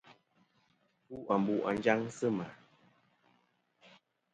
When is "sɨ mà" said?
2.17-2.45